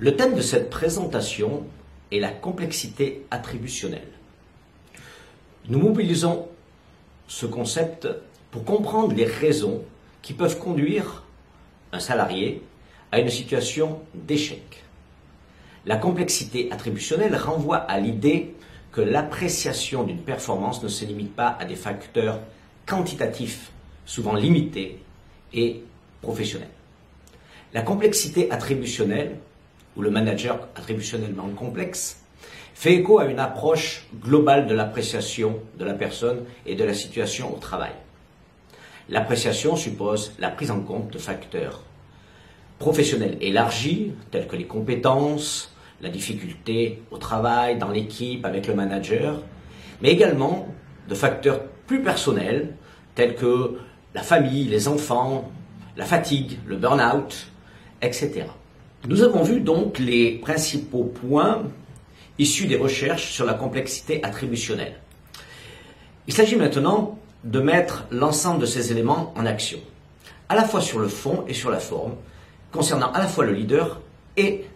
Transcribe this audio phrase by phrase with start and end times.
[0.00, 1.66] Le thème de cette présentation
[2.10, 4.08] est la complexité attributionnelle.
[5.68, 6.48] Nous mobilisons
[7.28, 8.08] ce concept
[8.50, 9.82] pour comprendre les raisons
[10.22, 11.24] qui peuvent conduire
[11.92, 12.62] un salarié
[13.12, 14.82] à une situation d'échec.
[15.84, 18.54] La complexité attributionnelle renvoie à l'idée
[18.92, 22.40] que l'appréciation d'une performance ne se limite pas à des facteurs
[22.86, 23.70] quantitatifs,
[24.06, 25.02] souvent limités
[25.52, 25.82] et
[26.22, 26.70] professionnels.
[27.74, 29.36] La complexité attributionnelle
[29.96, 32.22] ou le manager attributionnellement complexe,
[32.74, 37.54] fait écho à une approche globale de l'appréciation de la personne et de la situation
[37.54, 37.92] au travail.
[39.08, 41.82] L'appréciation suppose la prise en compte de facteurs
[42.78, 49.42] professionnels élargis, tels que les compétences, la difficulté au travail, dans l'équipe, avec le manager,
[50.00, 50.66] mais également
[51.08, 52.74] de facteurs plus personnels,
[53.14, 53.78] tels que
[54.14, 55.50] la famille, les enfants,
[55.96, 57.48] la fatigue, le burn-out,
[58.00, 58.44] etc.
[59.08, 61.62] Nous avons vu donc les principaux points
[62.38, 65.00] issus des recherches sur la complexité attributionnelle.
[66.26, 69.78] Il s'agit maintenant de mettre l'ensemble de ces éléments en action,
[70.50, 72.12] à la fois sur le fond et sur la forme,
[72.72, 74.02] concernant à la fois le leader
[74.36, 74.66] et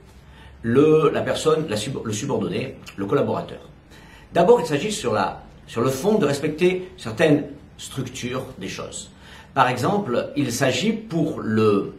[0.63, 3.61] le, la personne, le subordonné, le collaborateur.
[4.33, 5.19] D'abord, il s'agit sur,
[5.67, 7.45] sur le fond de respecter certaines
[7.77, 9.11] structures des choses.
[9.53, 11.95] Par exemple, il s'agit pour le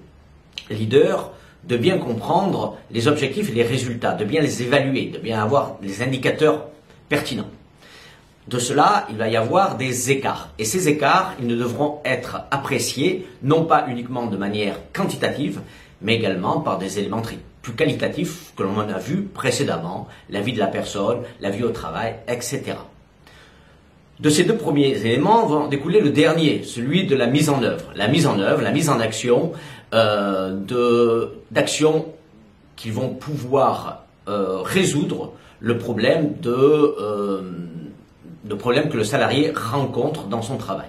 [0.71, 1.31] leader
[1.67, 5.77] de bien comprendre les objectifs et les résultats, de bien les évaluer, de bien avoir
[5.81, 6.67] les indicateurs
[7.09, 7.49] pertinents.
[8.47, 10.49] De cela, il va y avoir des écarts.
[10.59, 15.61] Et ces écarts, ils ne devront être appréciés non pas uniquement de manière quantitative,
[16.01, 17.23] mais également par des éléments
[17.63, 21.71] plus qualitatifs que l'on a vu précédemment, la vie de la personne, la vie au
[21.71, 22.75] travail, etc.
[24.19, 27.91] De ces deux premiers éléments vont découler le dernier, celui de la mise en œuvre.
[27.95, 29.51] La mise en œuvre, la mise en action
[29.93, 32.05] euh, d'actions
[32.77, 37.41] qui vont pouvoir euh, résoudre le problème de, euh,
[38.45, 40.87] de problème que le salarié rencontre dans son travail.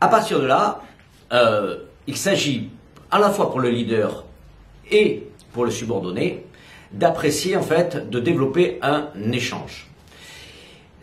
[0.00, 0.80] À partir de là,
[2.06, 2.70] il s'agit
[3.10, 4.24] à la fois pour le leader
[4.90, 6.46] et pour le subordonné
[6.92, 9.89] d'apprécier en fait, de développer un échange.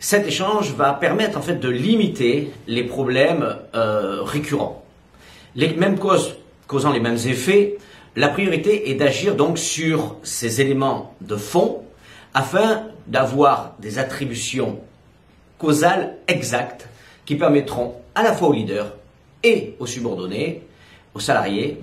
[0.00, 4.84] Cet échange va permettre en fait de limiter les problèmes euh, récurrents.
[5.56, 6.36] Les mêmes causes
[6.68, 7.78] causant les mêmes effets,
[8.14, 11.82] la priorité est d'agir donc sur ces éléments de fond
[12.32, 14.78] afin d'avoir des attributions
[15.58, 16.88] causales exactes
[17.24, 18.94] qui permettront à la fois au leader
[19.42, 20.62] et aux subordonnés,
[21.14, 21.80] aux salariés,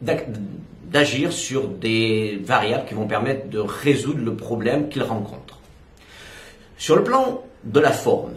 [0.00, 5.57] d'agir sur des variables qui vont permettre de résoudre le problème qu'ils rencontrent.
[6.78, 8.34] Sur le plan de la forme,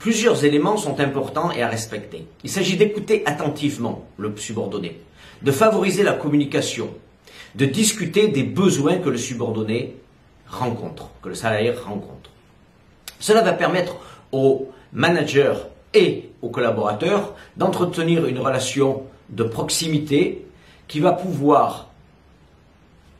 [0.00, 2.26] plusieurs éléments sont importants et à respecter.
[2.42, 5.00] Il s'agit d'écouter attentivement le subordonné,
[5.42, 6.90] de favoriser la communication,
[7.54, 9.94] de discuter des besoins que le subordonné
[10.48, 12.30] rencontre, que le salarié rencontre.
[13.20, 13.96] Cela va permettre
[14.32, 15.54] aux managers
[15.94, 20.44] et aux collaborateurs d'entretenir une relation de proximité
[20.88, 21.88] qui va pouvoir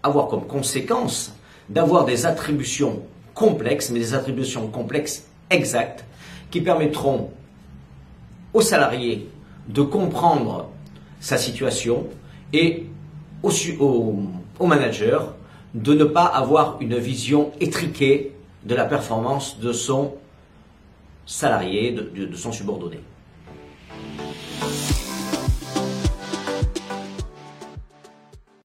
[0.03, 1.33] avoir comme conséquence
[1.69, 3.03] d'avoir des attributions
[3.39, 6.05] complexes, mais des attributions complexes exactes,
[6.51, 7.31] qui permettront
[8.53, 9.29] aux salariés
[9.69, 10.69] de comprendre
[11.21, 12.07] sa situation
[12.53, 12.87] et
[13.43, 13.51] au,
[14.59, 15.35] au, manager
[15.75, 18.33] de ne pas avoir une vision étriquée
[18.65, 20.15] de la performance de son
[21.25, 22.99] salarié, de son subordonné.